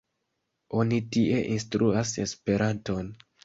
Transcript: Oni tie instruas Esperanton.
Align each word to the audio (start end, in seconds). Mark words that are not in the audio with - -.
Oni 0.83 0.97
tie 1.17 1.43
instruas 1.59 2.17
Esperanton. 2.27 3.17